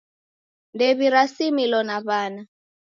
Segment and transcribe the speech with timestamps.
[0.73, 2.41] Ndew'irasimilo na w'ana.